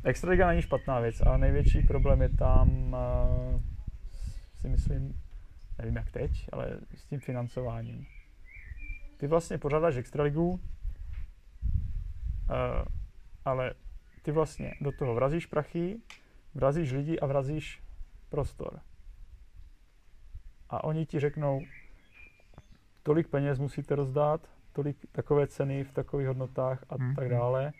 Extraliga 0.05 0.47
není 0.47 0.61
špatná 0.61 0.99
věc, 0.99 1.21
ale 1.21 1.37
největší 1.37 1.81
problém 1.81 2.21
je 2.21 2.29
tam, 2.29 2.93
uh, 2.93 3.61
si 4.57 4.69
myslím, 4.69 5.21
nevím 5.77 5.95
jak 5.95 6.11
teď, 6.11 6.49
ale 6.51 6.79
s 6.95 7.05
tím 7.05 7.19
financováním. 7.19 8.05
Ty 9.17 9.27
vlastně 9.27 9.57
pořádáš 9.57 9.95
extraligu, 9.95 10.49
uh, 10.49 10.59
ale 13.45 13.73
ty 14.21 14.31
vlastně 14.31 14.73
do 14.81 14.91
toho 14.91 15.15
vrazíš 15.15 15.45
prachy, 15.45 15.97
vrazíš 16.53 16.91
lidi 16.91 17.19
a 17.19 17.25
vrazíš 17.25 17.83
prostor. 18.29 18.79
A 20.69 20.83
oni 20.83 21.05
ti 21.05 21.19
řeknou, 21.19 21.61
tolik 23.03 23.27
peněz 23.27 23.59
musíte 23.59 23.95
rozdát 23.95 24.49
tolik 24.73 24.97
takové 25.11 25.47
ceny 25.47 25.83
v 25.83 25.91
takových 25.91 26.27
hodnotách 26.27 26.85
a 26.89 26.95
Hmm. 26.95 27.15
tak 27.15 27.29
dále. 27.29 27.73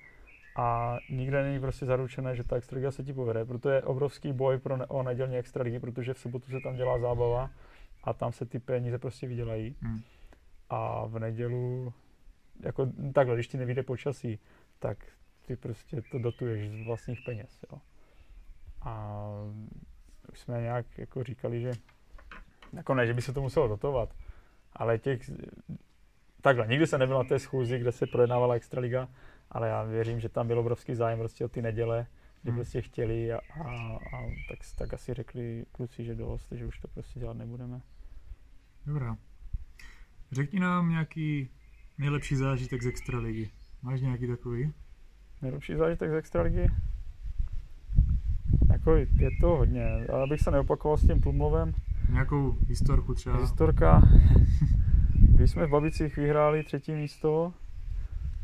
A 0.56 0.98
nikde 1.10 1.44
není 1.44 1.60
prostě 1.60 1.86
zaručené, 1.86 2.36
že 2.36 2.44
ta 2.44 2.56
extraliga 2.56 2.92
se 2.92 3.04
ti 3.04 3.14
povede. 3.14 3.46
Proto 3.46 3.70
je 3.70 3.82
obrovský 3.82 4.34
boj 4.34 4.58
pro 4.58 4.78
ne- 4.78 4.86
o 4.86 5.04
nedělní 5.04 5.38
extraligy, 5.38 5.80
protože 5.80 6.14
v 6.14 6.20
sobotu 6.20 6.52
se 6.52 6.58
tam 6.64 6.76
dělá 6.76 7.00
zábava 7.00 7.50
a 8.04 8.14
tam 8.14 8.32
se 8.32 8.46
ty 8.46 8.60
peníze 8.60 8.98
prostě 8.98 9.28
vydělají. 9.28 9.76
Hmm. 9.82 10.00
A 10.70 11.06
v 11.06 11.20
nedělu, 11.20 11.94
jako 12.60 12.88
takhle, 13.14 13.36
když 13.36 13.48
ti 13.48 13.58
nevíde 13.58 13.84
počasí, 13.84 14.40
tak 14.80 14.98
ty 15.46 15.56
prostě 15.56 16.02
to 16.12 16.20
dotuješ 16.20 16.70
z 16.70 16.86
vlastních 16.86 17.20
peněz. 17.26 17.60
Jo. 17.72 17.80
A 18.82 19.22
už 20.32 20.40
jsme 20.40 20.62
nějak 20.62 20.98
jako 20.98 21.24
říkali, 21.24 21.62
že 21.62 21.72
jako 22.74 22.94
ne, 22.94 23.08
že 23.08 23.14
by 23.14 23.22
se 23.22 23.34
to 23.34 23.42
muselo 23.42 23.68
dotovat, 23.68 24.14
ale 24.74 25.00
těch, 25.00 25.32
takhle, 26.42 26.68
nikdy 26.68 26.88
jsem 26.88 27.00
nebyl 27.00 27.18
na 27.18 27.24
té 27.24 27.40
schůzi, 27.40 27.80
kde 27.80 27.92
se 27.92 28.08
projednávala 28.08 28.56
Extraliga, 28.56 29.08
ale 29.56 29.68
já 29.70 29.84
věřím, 29.84 30.20
že 30.20 30.30
tam 30.30 30.48
byl 30.48 30.60
obrovský 30.60 30.96
zájem 30.96 31.20
prostě 31.20 31.46
o 31.46 31.50
ty 31.50 31.62
neděle, 31.62 32.08
kdy 32.42 32.52
Hmm. 32.52 32.58
prostě 32.58 32.82
chtěli 32.82 33.34
a, 33.34 33.38
a, 33.38 33.70
a 33.96 34.22
tak, 34.50 34.60
tak 34.78 34.94
asi 34.94 35.14
řekli 35.14 35.66
kluci, 35.72 36.04
že 36.04 36.16
dost, 36.16 36.52
že 36.52 36.66
už 36.66 36.80
to 36.80 36.88
prostě 36.88 37.20
dělat 37.20 37.38
nebudeme. 37.38 37.82
Dobrá. 38.86 39.18
Řekni 40.32 40.60
nám 40.60 40.90
nějaký 40.90 41.50
nejlepší 41.98 42.36
zážitek 42.36 42.82
z 42.82 42.88
Extraligy. 42.88 43.50
Máš 43.82 44.02
nějaký 44.02 44.28
takový? 44.28 44.74
Nejlepší 45.42 45.76
zážitek 45.76 46.12
z 46.12 46.14
Extraligy? 46.14 46.68
Jako 48.72 48.96
je 48.96 49.30
to 49.42 49.48
hodně, 49.48 49.86
ale 50.14 50.24
abych 50.24 50.42
se 50.42 50.52
neopakoval 50.52 50.98
s 50.98 51.08
tím 51.08 51.22
Tlumlovem. 51.22 51.74
Nějakou 52.10 52.58
historku 52.68 53.14
třeba? 53.14 53.38
Historka, 53.38 54.02
když 55.14 55.52
jsme 55.52 55.66
v 55.66 55.70
Babicích 55.70 56.16
vyhráli 56.16 56.64
třetí 56.64 56.92
místo, 56.92 57.54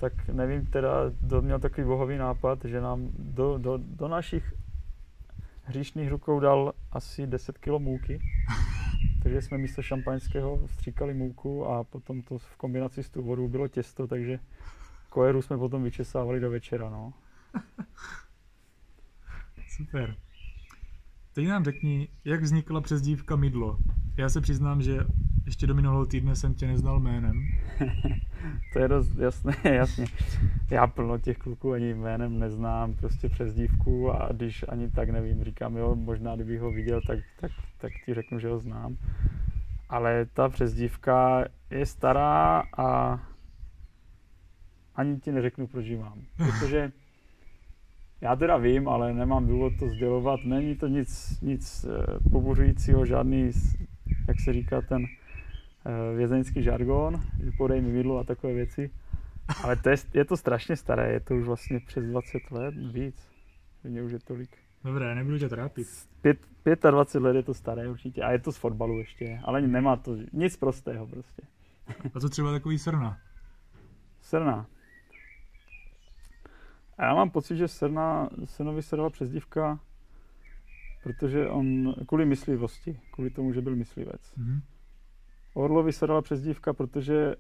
tak 0.02 0.28
nevím 0.28 0.66
teda, 0.66 0.90
kdo 1.22 1.42
měl 1.42 1.60
takový 1.60 1.88
bohový 1.88 2.18
nápad, 2.18 2.66
že 2.66 2.82
nám 2.82 3.10
do, 3.18 3.58
do, 3.58 3.78
do 3.78 4.08
našich 4.08 4.54
hříšných 5.64 6.10
rukou 6.10 6.40
dal 6.40 6.74
asi 6.92 7.28
10 7.28 7.58
kg 7.58 7.70
můky. 7.78 8.20
Takže 9.24 9.42
jsme 9.42 9.58
místo 9.58 9.82
šampaňského 9.82 10.68
stříkali 10.68 11.14
mouku 11.14 11.66
a 11.66 11.84
potom 11.84 12.22
to 12.22 12.38
v 12.38 12.56
kombinaci 12.58 13.04
s 13.04 13.10
tu 13.10 13.22
vodou 13.22 13.48
bylo 13.48 13.68
těsto, 13.68 14.08
takže 14.08 14.40
kojeru 15.10 15.42
jsme 15.42 15.58
potom 15.58 15.84
vyčesávali 15.84 16.40
do 16.40 16.52
večera, 16.52 16.90
no. 16.90 17.14
Super. 19.68 20.16
Teď 21.34 21.48
nám 21.48 21.64
řekni, 21.64 22.08
jak 22.26 22.42
vznikla 22.42 22.82
přezdívka 22.82 23.36
Mydlo. 23.36 23.78
Já 24.18 24.30
se 24.30 24.42
přiznám, 24.42 24.82
že 24.82 25.00
ještě 25.46 25.68
do 25.68 25.76
minulého 25.76 26.06
týdne 26.06 26.36
jsem 26.36 26.54
tě 26.54 26.68
neznal 26.68 27.00
jménem. 27.00 27.44
To 28.74 28.80
je 28.80 28.88
dost 28.88 29.16
jasné, 29.16 29.54
jasně. 29.74 30.06
Já 30.70 30.88
plno 30.88 31.18
těch 31.18 31.38
kluků 31.38 31.72
ani 31.72 31.94
jménem 31.94 32.40
neznám, 32.40 32.94
prostě 32.94 33.30
přes 33.30 33.54
dívku 33.54 34.12
a 34.12 34.30
když 34.32 34.66
ani 34.70 34.90
tak 34.90 35.10
nevím, 35.10 35.44
říkám, 35.44 35.78
jo, 35.78 35.96
možná 35.96 36.36
kdybych 36.36 36.62
ho 36.62 36.72
viděl, 36.72 37.02
tak, 37.08 37.20
tak, 37.40 37.52
tak 37.78 37.92
ti 38.06 38.14
řeknu, 38.14 38.40
že 38.40 38.48
ho 38.48 38.60
znám. 38.60 38.98
Ale 39.90 40.26
ta 40.26 40.50
přezdívka 40.50 41.46
je 41.70 41.86
stará 41.86 42.64
a 42.78 43.20
ani 44.96 45.20
ti 45.20 45.32
neřeknu, 45.32 45.68
proč 45.68 45.86
ji 45.86 45.98
mám. 45.98 46.22
Protože 46.38 46.92
já 48.22 48.36
teda 48.36 48.58
vím, 48.58 48.88
ale 48.88 49.14
nemám 49.14 49.48
důvod 49.48 49.74
to 49.80 49.90
sdělovat. 49.90 50.40
Není 50.44 50.76
to 50.76 50.88
nic, 50.88 51.42
nic 51.42 51.86
eh, 51.86 52.30
pobuřujícího, 52.32 53.06
žádný, 53.06 53.52
jak 54.28 54.40
se 54.40 54.54
říká 54.54 54.82
ten 54.82 55.06
eh, 55.06 56.16
vězeňský 56.16 56.64
žargon, 56.64 57.22
že 57.44 57.52
podej 57.58 57.82
mi 57.82 57.92
vidlo 57.92 58.20
a 58.20 58.24
takové 58.24 58.54
věci. 58.54 58.92
Ale 59.64 59.76
to 59.76 59.90
je, 59.90 59.96
je 60.14 60.26
to 60.26 60.38
strašně 60.38 60.76
staré, 60.76 61.14
je 61.14 61.20
to 61.20 61.36
už 61.36 61.44
vlastně 61.44 61.80
přes 61.80 62.06
20 62.06 62.52
let, 62.52 62.76
víc. 62.94 63.32
Mně 63.84 64.04
už 64.04 64.12
je 64.12 64.20
tolik. 64.20 64.58
Dobré, 64.84 65.16
nebudu 65.16 65.40
tě 65.40 65.50
trápit. 65.50 65.88
Pět, 66.64 66.84
25 66.92 67.28
let 67.28 67.36
je 67.36 67.44
to 67.44 67.54
staré 67.54 67.90
určitě 67.90 68.22
a 68.22 68.32
je 68.32 68.40
to 68.40 68.52
z 68.52 68.58
fotbalu 68.58 69.00
ještě, 69.00 69.40
ale 69.44 69.62
nemá 69.62 69.96
to 69.96 70.18
nic 70.34 70.58
prostého 70.58 71.08
prostě. 71.08 71.42
A 72.14 72.20
co 72.20 72.30
třeba 72.30 72.52
takový 72.52 72.80
srna? 72.80 73.18
Srna. 74.22 74.66
A 76.98 77.06
já 77.06 77.16
mám 77.16 77.30
pocit, 77.30 77.58
že 77.58 77.68
Srna, 77.68 78.30
Srnovi 78.46 78.82
se 78.82 78.96
dala 78.96 79.10
přezdívka, 79.10 79.80
protože 81.04 81.50
on, 81.50 81.96
kvůli 82.08 82.26
myslivosti, 82.26 83.00
kvůli 83.12 83.30
tomu, 83.30 83.54
že 83.54 83.62
byl 83.62 83.76
myslivec. 83.76 84.34
Mhm. 84.38 84.62
Orlovi 85.54 85.94
se 85.94 86.08
dala 86.08 86.22
přezdívka, 86.22 86.74
protože 86.74 87.36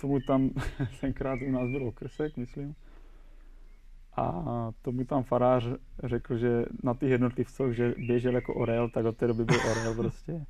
tomu 0.00 0.20
tam 0.20 0.50
tenkrát 1.00 1.38
u 1.48 1.50
nás 1.50 1.70
byl 1.70 1.86
okrsek, 1.86 2.36
myslím. 2.36 2.74
A 4.16 4.44
tomu 4.82 5.04
tam 5.04 5.22
farář 5.22 5.66
řekl, 6.04 6.36
že 6.36 6.64
na 6.82 6.94
těch 6.94 7.10
jednotlivcích, 7.10 7.72
že 7.72 7.94
běžel 7.98 8.34
jako 8.34 8.54
orel, 8.54 8.88
tak 8.88 9.04
od 9.04 9.16
té 9.16 9.26
doby 9.26 9.44
byl 9.44 9.58
orel 9.70 9.94
prostě. 9.94 10.46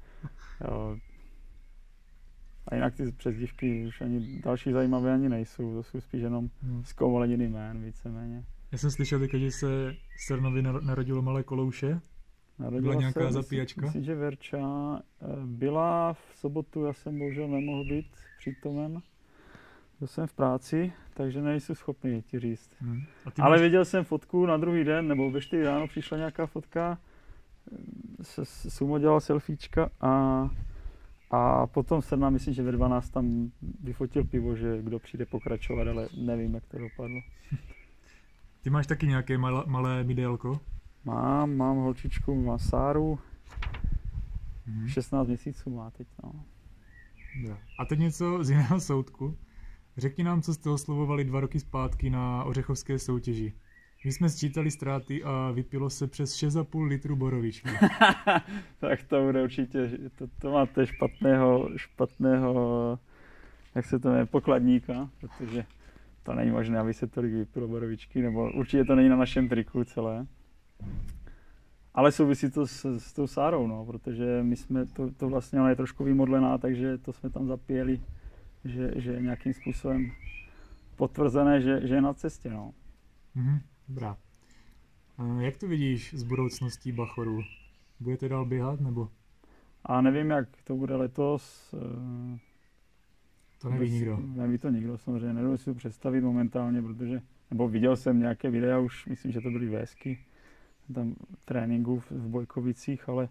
Jo. 0.68 0.96
A 2.72 2.74
jinak 2.74 2.94
ty 2.94 3.12
přezdívky 3.12 3.86
už 3.86 4.00
ani 4.00 4.40
další 4.44 4.72
zajímavé 4.72 5.14
ani 5.14 5.28
nejsou, 5.28 5.74
to 5.74 5.82
jsou 5.82 6.00
spíš 6.00 6.22
jenom 6.22 6.48
No. 6.62 6.84
zkomoleniny 6.84 7.44
jmén 7.44 7.84
víceméně. 7.84 8.44
Já 8.72 8.78
jsem 8.78 8.90
slyšel 8.90 9.20
že 9.34 9.50
se 9.50 9.94
Srnovi 10.26 10.62
nar- 10.62 10.84
narodilo 10.84 11.22
malé 11.22 11.42
kolouše. 11.42 12.00
Narodila 12.58 12.94
nějaká 12.94 13.26
se, 13.26 13.32
zapíjačka? 13.32 13.80
Myslím, 13.80 14.04
že 14.04 14.14
Verča 14.14 14.58
eh, 14.98 15.26
byla 15.46 16.12
v 16.12 16.32
sobotu, 16.34 16.84
já 16.84 16.92
jsem 16.92 17.18
bohužel 17.18 17.48
nemohl 17.48 17.84
být 17.84 18.06
přítomen. 18.38 19.02
Byl 19.98 20.08
jsem 20.08 20.26
v 20.26 20.32
práci, 20.32 20.92
takže 21.14 21.42
nejsem 21.42 21.76
schopný 21.76 22.22
ti 22.22 22.38
říct. 22.38 22.70
Ty 23.32 23.42
Ale 23.42 23.50
máš, 23.56 23.60
viděl 23.60 23.84
jsem 23.84 24.04
fotku 24.04 24.46
na 24.46 24.56
druhý 24.56 24.84
den, 24.84 25.08
nebo 25.08 25.30
ve 25.30 25.40
4 25.40 25.62
ráno 25.64 25.86
přišla 25.88 26.16
nějaká 26.18 26.46
fotka, 26.46 26.98
se, 28.22 28.44
se 28.44 28.70
Sumo 28.70 28.98
dělal 28.98 29.20
selfiečka 29.20 29.90
a, 30.00 30.10
a 31.32 31.66
potom 31.66 32.02
Srna, 32.02 32.30
myslím, 32.30 32.54
že 32.54 32.62
ve 32.62 32.72
12 32.72 33.10
tam 33.10 33.50
vyfotil 33.82 34.24
pivo, 34.24 34.56
že 34.56 34.82
kdo 34.82 34.98
přijde 34.98 35.26
pokračovat, 35.26 35.88
ale 35.88 36.08
nevím, 36.16 36.54
jak 36.54 36.66
to 36.66 36.78
dopadlo. 36.78 37.20
ty 38.62 38.70
máš 38.70 38.86
taky 38.86 39.06
nějaké 39.06 39.38
malé, 39.38 39.62
malé 39.66 40.04
midélko? 40.04 40.60
Mám, 41.04 41.56
mám 41.56 41.76
holčičku, 41.76 42.42
má 42.42 42.58
Sáru, 42.58 43.18
Mhm. 44.66 44.88
16 44.88 45.28
měsíců 45.28 45.70
má 45.70 45.90
teď, 45.90 46.08
no. 46.24 46.44
Jo. 47.40 47.56
A 47.78 47.84
teď 47.84 47.98
něco 47.98 48.44
z 48.44 48.50
jiného 48.50 48.80
soudku. 48.80 49.36
Řekni 49.96 50.24
nám, 50.24 50.42
co 50.42 50.54
jste 50.54 50.70
oslovovali 50.70 51.24
dva 51.24 51.40
roky 51.40 51.60
zpátky 51.60 52.10
na 52.10 52.44
ořechovské 52.44 52.98
soutěži. 52.98 53.52
My 54.04 54.12
jsme 54.12 54.28
sčítali 54.28 54.71
ztráty 54.71 55.25
a 55.25 55.50
vypilo 55.50 55.90
se 55.90 56.06
přes 56.06 56.35
6,5 56.35 56.87
litru 56.87 57.16
borovičky. 57.16 57.68
tak 58.80 59.02
to 59.02 59.23
bude 59.25 59.42
určitě, 59.42 59.90
to, 60.18 60.26
to 60.38 60.50
máte 60.50 60.87
špatného, 60.87 61.68
špatného, 61.76 62.99
jak 63.75 63.87
se 63.87 63.99
to 63.99 64.09
jmenuje, 64.09 64.26
pokladníka, 64.26 65.11
protože 65.21 65.64
to 66.23 66.35
není 66.35 66.50
možné, 66.50 66.78
aby 66.78 66.94
se 66.94 67.06
tolik 67.06 67.32
vypilo 67.32 67.68
borovičky, 67.68 68.23
nebo 68.23 68.52
určitě 68.52 68.85
to 68.85 68.94
není 68.94 69.09
na 69.09 69.16
našem 69.16 69.49
triku 69.49 69.85
celé. 69.85 70.26
Ale 71.94 72.12
souvisí 72.12 72.50
to 72.50 72.66
s, 72.66 72.99
s 72.99 73.12
tou 73.12 73.26
Sárou, 73.26 73.66
no, 73.66 73.85
protože 73.85 74.42
my 74.42 74.56
jsme, 74.56 74.87
to, 74.87 75.11
to 75.11 75.28
vlastně 75.28 75.61
ona 75.61 75.71
je 75.71 75.76
trošku 75.76 76.04
vymodlená, 76.04 76.59
takže 76.59 76.99
to 76.99 77.12
jsme 77.12 77.30
tam 77.30 77.47
zapíjeli, 77.47 78.00
že, 78.64 78.92
že 78.97 79.12
je 79.12 79.23
nějakým 79.23 79.54
způsobem 79.54 80.12
potvrzené, 80.97 81.61
že, 81.61 81.87
že 81.87 81.94
je 81.94 82.00
na 82.00 82.14
cestě, 82.14 82.50
no. 82.50 82.73
Mhm, 83.35 83.61
dobrá. 83.88 84.16
A 85.18 85.40
jak 85.40 85.56
to 85.56 85.68
vidíš 85.68 86.14
s 86.14 86.22
budoucností 86.22 86.92
Bachoru? 86.92 87.40
Budete 88.00 88.28
dál 88.28 88.44
běhat, 88.44 88.80
nebo 88.80 89.08
A 89.84 90.00
nevím, 90.00 90.30
jak 90.30 90.48
to 90.64 90.76
bude 90.76 90.96
letos, 90.96 91.74
eh, 91.74 92.38
to 93.62 93.68
neví 93.68 93.78
Vůbec 93.78 93.92
nikdo? 93.92 94.16
Neví 94.16 94.58
to 94.58 94.68
nikdo, 94.68 94.98
samozřejmě. 94.98 95.32
Nedovedu 95.32 95.58
si 95.58 95.64
to 95.64 95.74
představit 95.74 96.20
momentálně, 96.20 96.82
protože, 96.82 97.22
nebo 97.50 97.68
viděl 97.68 97.96
jsem 97.96 98.20
nějaké 98.20 98.50
videa, 98.50 98.78
už 98.78 99.06
myslím, 99.06 99.32
že 99.32 99.40
to 99.40 99.50
byly 99.50 99.68
vésky, 99.68 100.18
tam 100.94 101.14
tréninku 101.44 102.00
v, 102.00 102.10
v 102.10 102.28
Bojkovicích, 102.28 103.08
ale 103.08 103.24
e, 103.24 103.28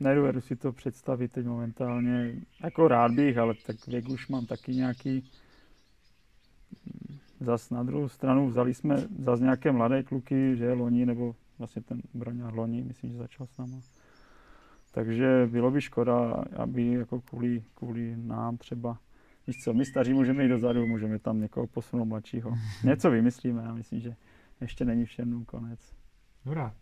nedovedu 0.00 0.40
si 0.40 0.56
to 0.56 0.72
představit 0.72 1.32
teď 1.32 1.46
momentálně. 1.46 2.34
Jako 2.64 2.88
rád 2.88 3.12
bych, 3.12 3.38
ale 3.38 3.54
tak 3.66 3.86
věk 3.86 4.08
už 4.08 4.28
mám 4.28 4.46
taky 4.46 4.74
nějaký. 4.74 5.30
Zas 7.44 7.70
na 7.70 7.82
druhou 7.82 8.08
stranu 8.08 8.48
vzali 8.48 8.74
jsme 8.74 8.96
zas 9.18 9.40
nějaké 9.40 9.72
mladé 9.72 10.02
kluky, 10.02 10.56
že 10.56 10.72
loni, 10.72 11.06
nebo 11.06 11.34
vlastně 11.58 11.82
ten 11.82 12.02
Broňák 12.14 12.54
loni, 12.54 12.84
myslím, 12.84 13.12
že 13.12 13.18
začal 13.18 13.46
s 13.46 13.58
náma. 13.58 13.80
Takže 14.92 15.48
bylo 15.50 15.70
by 15.70 15.80
škoda, 15.80 16.44
aby 16.56 16.86
jako 16.86 17.20
kvůli, 17.20 17.62
kvůli 17.74 18.16
nám 18.16 18.56
třeba, 18.56 18.98
víš 19.46 19.56
co, 19.64 19.74
my 19.74 19.84
staří 19.84 20.12
můžeme 20.12 20.42
jít 20.42 20.48
dozadu, 20.48 20.86
můžeme 20.86 21.18
tam 21.18 21.40
někoho 21.40 21.66
posunout 21.66 22.04
mladšího. 22.04 22.54
Něco 22.84 23.10
vymyslíme, 23.10 23.62
já 23.62 23.74
myslím, 23.74 24.00
že 24.00 24.16
ještě 24.60 24.84
není 24.84 25.04
všem 25.04 25.44
konec. 25.44 25.80
Dobrá. 26.44 26.74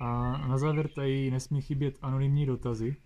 A 0.00 0.38
na 0.48 0.58
závěr 0.58 0.88
tady 0.88 1.30
nesmí 1.30 1.62
chybět 1.62 1.98
anonymní 2.02 2.46
dotazy. 2.46 2.96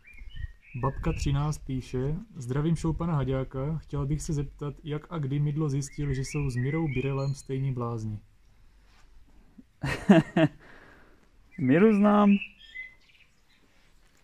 Babka 0.77 1.13
13 1.13 1.59
píše, 1.59 2.15
zdravím 2.37 2.77
show 2.77 2.97
pana 2.97 3.15
Haďáka, 3.15 3.79
chtěl 3.79 4.07
bych 4.07 4.23
se 4.23 4.33
zeptat, 4.33 4.75
jak 4.85 5.07
a 5.11 5.19
kdy 5.19 5.39
Midlo 5.39 5.69
zjistil, 5.69 6.15
že 6.15 6.21
jsou 6.21 6.51
s 6.51 6.57
Mirou 6.57 6.89
Birelem 6.89 7.35
stejní 7.35 7.73
blázni. 7.73 8.19
Miru 11.59 11.95
znám, 11.95 12.31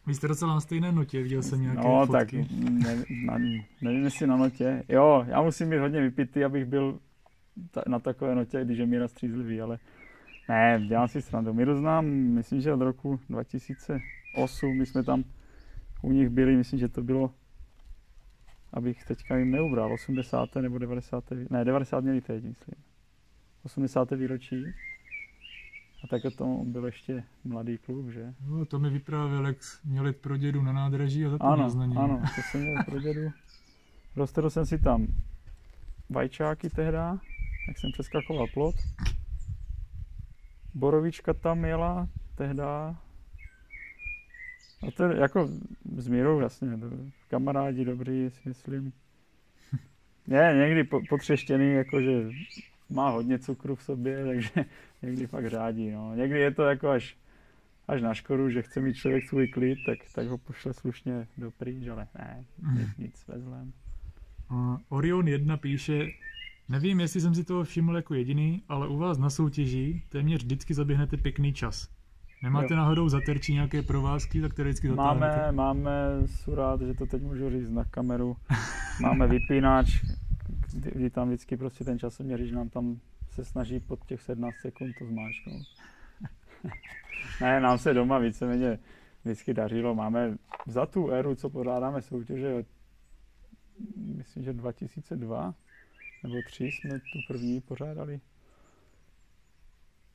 Vy 0.07 0.14
jste 0.14 0.28
docela 0.28 0.54
na 0.54 0.61
stejné 0.61 0.92
notě, 0.92 1.23
viděl 1.23 1.42
jsem 1.42 1.62
nějaké 1.62 1.80
no 1.80 2.07
fotky. 2.07 2.12
tak 2.12 2.33
ne, 2.61 3.04
na, 3.25 3.38
nevím 3.83 4.04
jestli 4.04 4.26
na 4.26 4.37
notě. 4.37 4.85
Jo, 4.88 5.25
já 5.28 5.42
musím 5.42 5.71
být 5.71 5.78
hodně 5.78 6.00
vypitý, 6.00 6.45
abych 6.45 6.64
byl 6.64 6.99
ta, 7.71 7.83
na 7.88 7.99
takové 7.99 8.35
notě, 8.35 8.64
když 8.64 8.78
je 8.78 8.87
Míra 8.87 9.09
střízlivý, 9.09 9.61
ale 9.61 9.78
ne, 10.49 10.85
dělám 10.88 11.09
si 11.09 11.23
srandu. 11.23 11.52
Míru 11.52 11.76
znám, 11.76 12.07
myslím, 12.07 12.61
že 12.61 12.73
od 12.73 12.80
roku 12.80 13.21
2008, 13.28 14.78
my 14.78 14.87
jsme 14.87 15.02
tam 15.02 15.25
u 16.02 16.12
nich 16.12 16.28
byli, 16.28 16.57
myslím, 16.57 16.78
že 16.78 16.88
to 16.88 17.02
bylo, 17.02 17.35
abych 18.73 19.04
teďka 19.04 19.37
jim 19.37 19.50
neubral, 19.50 19.92
80. 19.92 20.54
nebo 20.61 20.78
90. 20.78 21.25
Ne, 21.50 21.64
90 21.64 22.00
měli 22.00 22.21
teď, 22.21 22.45
myslím. 22.45 22.75
80. 23.62 24.11
výročí. 24.11 24.64
A 26.04 26.07
tak 26.07 26.23
to 26.37 26.61
byl 26.64 26.85
ještě 26.87 27.25
mladý 27.45 27.78
kluk, 27.78 28.09
že? 28.11 28.35
No, 28.47 28.64
to 28.66 28.78
mi 28.78 28.90
vyprávěl, 28.90 29.47
jak 29.47 29.57
měl 29.85 30.07
jet 30.07 30.16
pro 30.16 30.37
dědu 30.37 30.62
na 30.62 30.73
nádraží 30.73 31.25
a 31.26 31.30
zapomněl 31.30 31.64
Ano, 31.66 31.75
na 31.75 31.87
ním. 31.87 31.99
ano, 31.99 32.23
to 32.35 32.42
jsem 32.50 32.61
měl 32.61 32.85
pro 32.85 33.00
dědu. 33.00 33.30
Roztrhl 34.16 34.50
jsem 34.50 34.66
si 34.66 34.78
tam 34.78 35.07
vajčáky 36.11 36.71
tehda, 36.71 37.19
jak 37.69 37.78
jsem 37.78 37.92
přeskakoval 37.92 38.47
plot. 38.54 38.75
Borovička 40.75 41.35
tam 41.35 41.64
jela 41.64 42.09
tehda. 42.35 42.97
A 44.88 44.90
to 44.90 45.04
jako 45.04 45.49
s 45.96 46.08
Mírou 46.08 46.40
jasně, 46.40 46.78
to, 46.78 46.87
kamarádi 47.28 47.84
dobrý, 47.84 48.30
si 48.30 48.49
myslím. 48.49 48.92
Je 50.26 50.54
někdy 50.58 50.84
po, 50.84 51.00
potřeštěný, 51.08 51.72
jakože 51.72 52.30
má 52.90 53.10
hodně 53.10 53.38
cukru 53.38 53.75
v 53.75 53.82
sobě, 53.82 54.25
takže 54.26 54.50
někdy 55.02 55.26
fakt 55.26 55.50
řádí. 55.50 55.90
No. 55.90 56.14
Někdy 56.14 56.40
je 56.40 56.50
to 56.50 56.62
jako 56.62 56.88
až, 56.88 57.16
až 57.88 58.02
na 58.02 58.14
škodu, 58.14 58.50
že 58.50 58.62
chce 58.62 58.80
mít 58.80 58.94
člověk 58.94 59.28
svůj 59.28 59.49
klid, 59.49 59.78
tak, 59.87 59.99
tak 60.14 60.26
ho 60.26 60.38
pošle 60.38 60.75
slušně 60.75 61.28
do 61.38 61.50
pryč, 61.50 61.88
ale 61.88 62.08
ne, 62.18 62.44
nic, 62.78 62.96
nic 62.99 63.25
ve 63.28 63.40
zlém. 63.40 63.72
Orion 64.88 65.28
1 65.28 65.56
píše, 65.56 66.08
nevím, 66.68 67.00
jestli 67.00 67.20
jsem 67.20 67.34
si 67.34 67.44
toho 67.44 67.64
všiml 67.64 67.96
jako 67.96 68.14
jediný, 68.14 68.62
ale 68.68 68.88
u 68.88 68.96
vás 68.96 69.18
na 69.18 69.30
soutěži 69.30 70.02
téměř 70.08 70.42
vždycky 70.42 70.75
zaběhnete 70.75 71.16
pěkný 71.16 71.52
čas. 71.52 72.00
Nemáte 72.42 72.75
Jo. 72.75 72.76
náhodou 72.76 73.09
za 73.09 73.20
terčí 73.26 73.52
nějaké 73.52 73.82
provázky, 73.82 74.40
za 74.40 74.49
které 74.49 74.68
vždycky 74.68 74.88
Máme, 74.88 75.20
zatáhnete? 75.26 75.52
máme, 75.52 75.92
jsou 76.26 76.54
rád, 76.54 76.80
že 76.80 76.94
to 76.94 77.06
teď 77.06 77.23
můžu 77.23 77.50
říct 77.50 77.70
na 77.70 77.85
kameru, 77.85 78.37
máme 79.02 79.26
vypínač, 79.26 80.04
kdy, 80.73 80.90
kdy 80.90 81.11
tam 81.11 81.28
vždycky 81.28 81.56
prostě 81.56 81.85
ten 81.85 81.99
časoměřič 81.99 82.52
nám 82.52 82.68
tam 82.68 83.00
se 83.30 83.44
snaží 83.44 83.80
pod 83.80 84.04
těch 84.06 84.23
17 84.23 84.54
sekund 84.61 84.92
to 84.99 85.06
zmáčknout. 85.06 85.62
ne, 87.40 87.61
nám 87.61 87.78
se 87.78 87.94
doma 87.94 88.18
víceméně 88.18 88.78
vždycky 89.25 89.54
dařilo. 89.54 89.94
Máme 89.94 90.37
za 90.66 90.87
tu 90.87 91.11
éru, 91.11 91.35
co 91.35 91.50
pořádáme 91.50 92.02
soutěže, 92.02 92.64
myslím, 93.97 94.44
že 94.44 94.52
2002 94.52 95.54
nebo 96.23 96.35
3 96.47 96.64
jsme 96.64 96.90
tu 96.99 97.18
první 97.28 97.61
pořádali, 97.61 98.20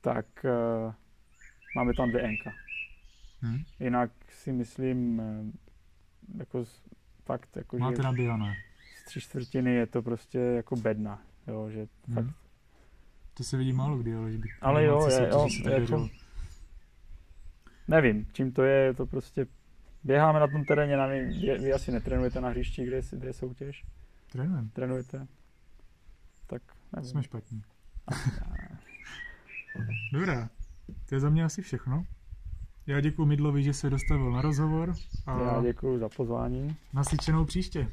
tak 0.01 0.25
uh, 0.87 0.93
máme 1.75 1.93
tam 1.93 2.09
dvě 2.09 2.21
enka. 2.21 2.51
Hm? 3.41 3.63
Jinak 3.79 4.11
si 4.29 4.51
myslím, 4.53 5.19
eh, 5.19 6.37
jako 6.37 6.65
fakt, 7.25 7.55
jako 7.57 7.77
Máte 7.77 7.95
že 7.95 8.03
naběhané. 8.03 8.55
z 9.01 9.05
tři 9.05 9.21
čtvrtiny 9.21 9.73
je 9.73 9.85
to 9.87 10.01
prostě 10.01 10.39
jako 10.39 10.75
bedna, 10.75 11.21
jo, 11.47 11.69
že 11.69 11.87
Hm. 12.07 12.13
fakt, 12.13 12.35
To 13.33 13.43
se 13.43 13.57
vidí 13.57 13.73
málo 13.73 13.97
kdy, 13.97 14.15
ale 14.15 14.31
že 14.31 14.37
by 14.37 14.49
Ale 14.61 14.83
jo, 14.85 15.07
je- 15.07 15.27
jo, 15.29 15.47
tak 15.63 15.73
jako- 15.81 16.09
nevím, 17.87 18.27
čím 18.33 18.51
to 18.51 18.63
je, 18.63 18.75
je 18.85 18.93
to 18.93 19.05
prostě, 19.05 19.47
běháme 20.03 20.39
na 20.39 20.47
tom 20.47 20.65
teréně, 20.65 20.97
nevím, 20.97 21.41
vy, 21.41 21.57
vy 21.57 21.73
asi 21.73 21.91
netrénujete 21.91 22.41
na 22.41 22.49
hřišti, 22.49 22.85
kde 22.85 22.95
je, 22.95 23.01
kde 23.11 23.27
je 23.29 23.33
soutěž, 23.33 23.85
Trénujeme. 24.31 24.67
trénujete, 24.73 25.27
tak 26.47 26.61
nevím. 26.95 27.09
Jsme 27.09 27.23
špatní. 27.23 27.63
Dobrá, 30.13 30.49
to 31.09 31.15
je 31.15 31.19
za 31.19 31.29
mě 31.29 31.43
asi 31.43 31.61
všechno. 31.61 32.03
Já 32.87 33.01
děkuji 33.01 33.25
Midlovi, 33.25 33.63
že 33.63 33.73
se 33.73 33.89
dostavil 33.89 34.31
na 34.31 34.41
rozhovor 34.41 34.93
a 35.25 35.41
Já 35.41 35.61
děkuji 35.61 35.99
za 35.99 36.09
pozvání. 36.09 36.75
nasyčenou 36.93 37.45
příště. 37.45 37.87